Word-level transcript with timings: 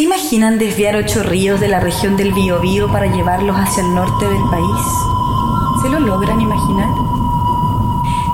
imaginan 0.00 0.58
desviar 0.58 0.96
ocho 0.96 1.22
ríos 1.22 1.60
de 1.60 1.68
la 1.68 1.80
región 1.80 2.16
del 2.16 2.32
Biobío 2.32 2.90
para 2.92 3.06
llevarlos 3.06 3.56
hacia 3.56 3.82
el 3.82 3.94
norte 3.94 4.28
del 4.28 4.42
país? 4.50 4.86
¿Se 5.80 5.88
lo 5.88 6.00
logran 6.00 6.40
imaginar? 6.40 6.90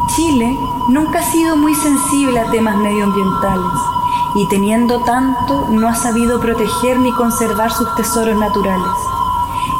Chile 0.08 0.58
nunca 0.88 1.20
ha 1.20 1.22
sido 1.22 1.56
muy 1.56 1.74
sensible 1.74 2.40
a 2.40 2.50
temas 2.50 2.76
medioambientales 2.76 3.80
y 4.34 4.48
teniendo 4.48 5.04
tanto 5.04 5.68
no 5.70 5.88
ha 5.88 5.94
sabido 5.94 6.40
proteger 6.40 6.98
ni 6.98 7.12
conservar 7.12 7.70
sus 7.70 7.94
tesoros 7.94 8.36
naturales. 8.36 8.92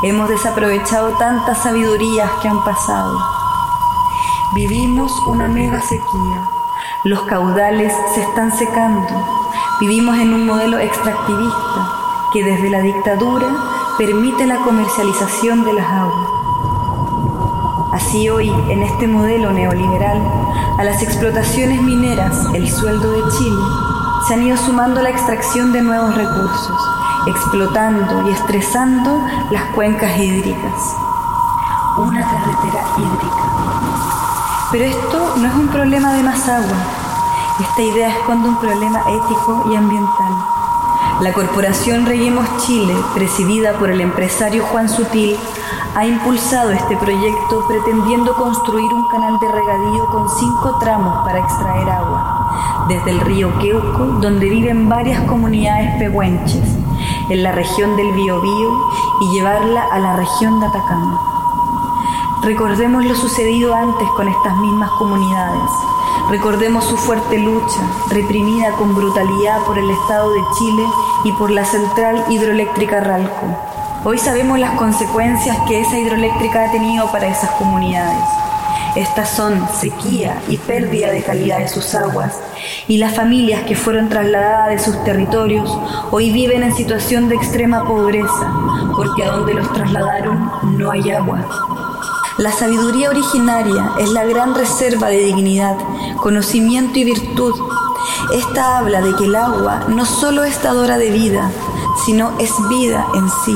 Hemos 0.05 0.29
desaprovechado 0.29 1.11
tantas 1.19 1.59
sabidurías 1.63 2.31
que 2.43 2.49
han 2.49 2.63
pasado. 2.65 3.19
Vivimos 4.55 5.13
una 5.27 5.49
mega 5.49 5.81
sequía. 5.81 6.49
Los 7.05 7.23
caudales 7.23 7.93
se 8.15 8.23
están 8.23 8.57
secando. 8.57 9.42
Vivimos 9.83 10.17
en 10.17 10.33
un 10.33 10.47
modelo 10.47 10.79
extractivista 10.79 11.91
que 12.33 12.45
desde 12.45 12.71
la 12.71 12.83
dictadura 12.83 13.49
permite 13.99 14.47
la 14.47 14.59
comercialización 14.59 15.65
de 15.65 15.73
las 15.73 15.87
aguas. 15.87 16.29
Así 17.93 18.29
hoy, 18.29 18.49
en 18.69 18.85
este 18.85 19.09
modelo 19.09 19.51
neoliberal, 19.51 20.23
a 20.79 20.85
las 20.85 21.03
explotaciones 21.03 21.83
mineras, 21.83 22.47
el 22.55 22.71
sueldo 22.71 23.11
de 23.11 23.29
Chile, 23.37 23.61
se 24.29 24.35
han 24.35 24.47
ido 24.47 24.57
sumando 24.57 25.03
la 25.03 25.11
extracción 25.11 25.73
de 25.73 25.83
nuevos 25.83 26.15
recursos 26.15 26.81
explotando 27.27 28.29
y 28.29 28.33
estresando 28.35 29.21
las 29.51 29.65
cuencas 29.75 30.17
hídricas. 30.17 30.95
Una 31.97 32.23
carretera 32.23 32.85
hídrica. 32.99 34.71
Pero 34.71 34.85
esto 34.85 35.35
no 35.39 35.49
es 35.49 35.55
un 35.55 35.67
problema 35.67 36.13
de 36.13 36.23
más 36.23 36.49
agua. 36.49 37.02
Esta 37.61 37.83
idea 37.83 38.09
esconde 38.09 38.49
un 38.49 38.57
problema 38.57 39.01
ético 39.01 39.65
y 39.71 39.77
ambiental. 39.77 40.33
La 41.21 41.33
corporación 41.35 42.07
Reguemos 42.07 42.47
Chile, 42.65 42.95
presidida 43.15 43.75
por 43.75 43.91
el 43.91 44.01
empresario 44.01 44.65
Juan 44.65 44.89
Sutil, 44.89 45.37
ha 45.95 46.07
impulsado 46.07 46.71
este 46.71 46.97
proyecto 46.97 47.67
pretendiendo 47.69 48.35
construir 48.35 48.93
un 48.93 49.07
canal 49.09 49.39
de 49.39 49.49
regadío 49.49 50.07
con 50.07 50.31
cinco 50.31 50.79
tramos 50.81 51.25
para 51.25 51.41
extraer 51.41 51.91
agua, 51.91 52.87
desde 52.89 53.11
el 53.11 53.21
río 53.21 53.57
Queuco, 53.59 54.05
donde 54.21 54.49
viven 54.49 54.89
varias 54.89 55.21
comunidades 55.25 55.99
pehuenches, 55.99 56.77
en 57.29 57.43
la 57.43 57.53
región 57.53 57.97
del 57.97 58.13
Biobío 58.13 58.71
y 59.21 59.31
llevarla 59.35 59.85
a 59.93 59.99
la 59.99 60.17
región 60.17 60.59
de 60.59 60.67
Atacama. 60.67 61.21
Recordemos 62.43 63.05
lo 63.05 63.15
sucedido 63.15 63.75
antes 63.75 64.09
con 64.17 64.27
estas 64.27 64.57
mismas 64.57 64.91
comunidades. 64.93 65.71
Recordemos 66.31 66.85
su 66.85 66.97
fuerte 66.97 67.39
lucha, 67.39 67.81
reprimida 68.11 68.73
con 68.73 68.95
brutalidad 68.95 69.61
por 69.67 69.79
el 69.79 69.91
Estado 69.91 70.33
de 70.33 70.41
Chile 70.59 70.85
y 71.25 71.33
por 71.33 71.51
la 71.51 71.65
central 71.65 72.25
hidroeléctrica 72.31 73.01
Ralco. 73.01 73.57
Hoy 74.05 74.19
sabemos 74.19 74.59
las 74.59 74.73
consecuencias 74.73 75.59
que 75.69 75.81
esa 75.81 75.99
hidroeléctrica 75.99 76.65
ha 76.65 76.73
tenido 76.73 77.11
para 77.13 77.29
esas 77.29 77.51
comunidades. 77.53 78.25
Estas 78.97 79.31
son 79.31 79.67
sequía 79.75 80.41
y 80.49 80.57
pérdida 80.57 81.11
de 81.11 81.23
calidad 81.23 81.59
de 81.59 81.69
sus 81.69 81.95
aguas, 81.95 82.39
y 82.89 82.99
las 82.99 83.15
familias 83.15 83.63
que 83.65 83.77
fueron 83.77 84.09
trasladadas 84.09 84.69
de 84.71 84.79
sus 84.79 85.03
territorios 85.05 85.79
hoy 86.11 86.31
viven 86.31 86.63
en 86.63 86.75
situación 86.75 87.29
de 87.29 87.37
extrema 87.37 87.85
pobreza, 87.85 88.53
porque 88.95 89.25
a 89.25 89.33
donde 89.33 89.55
los 89.55 89.73
trasladaron 89.73 90.51
no 90.77 90.91
hay 90.91 91.11
agua. 91.11 91.92
La 92.39 92.51
sabiduría 92.51 93.11
originaria 93.11 93.93
es 93.99 94.09
la 94.11 94.25
gran 94.25 94.55
reserva 94.55 95.09
de 95.09 95.19
dignidad, 95.19 95.77
conocimiento 96.17 96.99
y 96.99 97.05
virtud. 97.05 97.55
Esta 98.33 98.79
habla 98.79 99.03
de 99.03 99.15
que 99.17 99.27
el 99.27 99.37
agua 99.37 99.85
no 99.89 100.07
solo 100.07 100.45
es 100.45 100.63
dadora 100.63 100.97
de 100.97 101.11
vida, 101.11 101.51
sino 102.07 102.33
es 102.39 102.51
vida 102.71 103.07
en 103.15 103.29
sí. 103.45 103.55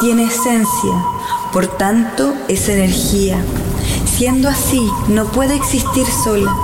Tiene 0.00 0.24
esencia, 0.24 1.04
por 1.52 1.66
tanto 1.66 2.32
es 2.48 2.68
energía. 2.70 3.36
Siendo 4.16 4.48
así, 4.48 4.90
no 5.08 5.26
puede 5.26 5.54
existir 5.54 6.06
sola. 6.06 6.56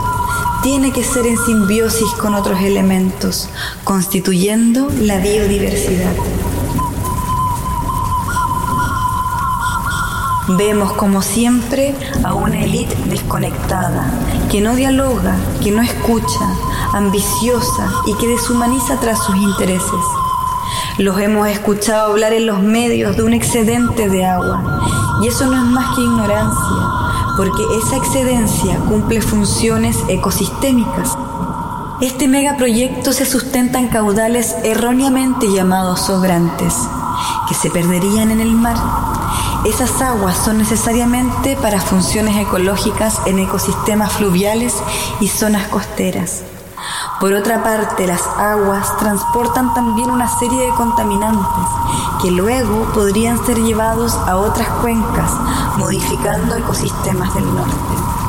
Tiene 0.62 0.90
que 0.90 1.04
ser 1.04 1.26
en 1.26 1.36
simbiosis 1.36 2.10
con 2.20 2.34
otros 2.34 2.60
elementos, 2.60 3.50
constituyendo 3.84 4.88
la 5.00 5.18
biodiversidad. 5.18 6.14
Vemos 10.48 10.92
como 10.94 11.22
siempre 11.22 11.94
a 12.24 12.34
una 12.34 12.62
élite 12.64 12.96
desconectada, 13.06 14.10
que 14.50 14.60
no 14.60 14.74
dialoga, 14.74 15.36
que 15.62 15.70
no 15.70 15.82
escucha, 15.82 16.54
ambiciosa 16.92 17.90
y 18.06 18.14
que 18.14 18.26
deshumaniza 18.26 18.98
tras 18.98 19.22
sus 19.22 19.36
intereses. 19.36 20.00
Los 20.98 21.20
hemos 21.20 21.46
escuchado 21.48 22.10
hablar 22.10 22.32
en 22.32 22.46
los 22.46 22.62
medios 22.62 23.16
de 23.16 23.22
un 23.22 23.32
excedente 23.32 24.08
de 24.08 24.26
agua, 24.26 24.80
y 25.22 25.28
eso 25.28 25.46
no 25.46 25.56
es 25.56 25.64
más 25.64 25.94
que 25.94 26.02
ignorancia, 26.02 26.76
porque 27.36 27.62
esa 27.78 27.96
excedencia 27.96 28.78
cumple 28.88 29.20
funciones 29.20 29.96
ecosistémicas. 30.08 31.16
Este 32.00 32.28
megaproyecto 32.28 33.12
se 33.12 33.26
sustenta 33.26 33.78
en 33.78 33.88
caudales 33.88 34.56
erróneamente 34.64 35.52
llamados 35.52 36.00
sobrantes, 36.00 36.74
que 37.46 37.54
se 37.54 37.70
perderían 37.70 38.30
en 38.30 38.40
el 38.40 38.52
mar. 38.52 38.76
Esas 39.64 40.00
aguas 40.00 40.38
son 40.38 40.56
necesariamente 40.56 41.54
para 41.54 41.82
funciones 41.82 42.34
ecológicas 42.38 43.20
en 43.26 43.38
ecosistemas 43.38 44.12
fluviales 44.12 44.74
y 45.20 45.28
zonas 45.28 45.68
costeras. 45.68 46.42
Por 47.20 47.34
otra 47.34 47.62
parte, 47.62 48.06
las 48.06 48.22
aguas 48.38 48.96
transportan 48.96 49.74
también 49.74 50.10
una 50.10 50.28
serie 50.38 50.62
de 50.62 50.70
contaminantes 50.70 51.68
que 52.22 52.30
luego 52.30 52.90
podrían 52.94 53.44
ser 53.44 53.58
llevados 53.58 54.14
a 54.14 54.38
otras 54.38 54.68
cuencas, 54.80 55.30
modificando 55.76 56.56
ecosistemas 56.56 57.34
del 57.34 57.44
norte. 57.54 58.19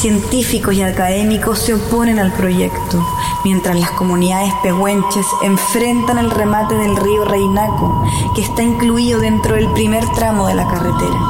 Científicos 0.00 0.72
y 0.76 0.82
académicos 0.82 1.58
se 1.58 1.74
oponen 1.74 2.18
al 2.18 2.32
proyecto, 2.32 3.06
mientras 3.44 3.78
las 3.78 3.90
comunidades 3.90 4.50
pehuenches 4.62 5.26
enfrentan 5.42 6.16
el 6.16 6.30
remate 6.30 6.74
del 6.74 6.96
río 6.96 7.26
Reinaco, 7.26 8.02
que 8.34 8.40
está 8.40 8.62
incluido 8.62 9.20
dentro 9.20 9.56
del 9.56 9.70
primer 9.72 10.08
tramo 10.12 10.46
de 10.46 10.54
la 10.54 10.66
carretera. 10.66 11.20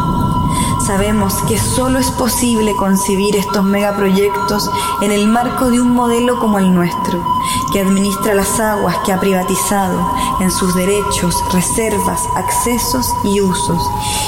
Sabemos 0.87 1.35
que 1.49 1.59
solo 1.59 1.99
es 1.99 2.13
posible 2.13 2.77
concebir 2.77 3.35
estos 3.35 3.65
megaproyectos 3.65 4.71
en 5.03 5.11
el 5.11 5.27
marco 5.27 5.71
de 5.71 5.81
un 5.81 5.91
modelo 5.91 6.39
como 6.39 6.61
el 6.61 6.73
nuestro, 6.73 7.25
que 7.73 7.81
administra 7.81 8.35
las 8.35 8.61
aguas 8.61 8.99
que 9.05 9.13
ha 9.13 9.19
privatizado 9.19 10.01
en 10.39 10.51
sus 10.53 10.77
derechos, 10.77 11.43
reservas, 11.53 12.23
accesos 12.37 13.13
y 13.25 13.41
usos, 13.41 13.83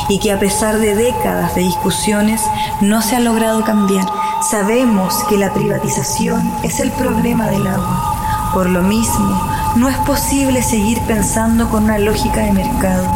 y 0.09 0.19
que 0.19 0.33
a 0.33 0.41
pesar 0.41 0.79
de 0.79 0.97
décadas 0.97 1.55
de 1.55 1.63
discusiones 1.63 2.43
no 2.81 3.03
se 3.03 3.15
ha 3.15 3.21
logrado 3.21 3.63
cambiar. 3.63 4.07
Sabemos 4.51 5.25
que 5.29 5.39
la 5.39 5.53
privatización 5.53 6.53
es 6.63 6.81
el 6.81 6.91
problema 6.93 7.49
del 7.49 7.67
agua. 7.67 8.51
Por 8.53 8.69
lo 8.69 8.83
mismo, 8.83 9.41
no 9.77 9.89
es 9.89 9.97
posible 9.99 10.63
seguir 10.63 11.01
pensando 11.03 11.71
con 11.71 11.85
una 11.85 11.99
lógica 11.99 12.41
de 12.41 12.53
mercado 12.53 13.07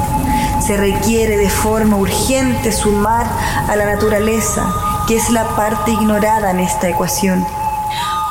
se 0.66 0.76
requiere 0.76 1.36
de 1.36 1.48
forma 1.48 1.97
urgente 1.97 2.72
sumar 2.72 3.25
a 3.68 3.77
la 3.77 3.86
naturaleza, 3.86 4.66
que 5.06 5.16
es 5.16 5.30
la 5.30 5.45
parte 5.54 5.92
ignorada 5.92 6.50
en 6.50 6.59
esta 6.59 6.89
ecuación. 6.89 7.47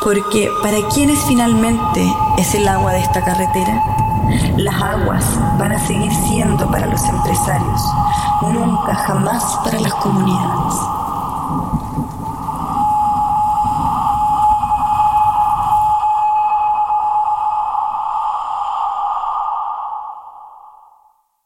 Porque 0.04 0.50
¿para 0.62 0.78
quiénes 0.94 1.18
finalmente 1.24 2.06
es 2.38 2.54
el 2.56 2.68
agua 2.68 2.92
de 2.92 3.00
esta 3.00 3.24
carretera? 3.24 3.82
Las 4.58 4.76
aguas 4.76 5.24
van 5.58 5.72
a 5.72 5.88
seguir 5.88 6.14
siendo 6.28 6.70
para 6.70 6.88
los 6.88 7.04
empresarios, 7.06 7.82
nunca 8.42 8.96
jamás 8.96 9.58
para 9.64 9.80
las 9.80 9.94
comunidades. 9.94 11.05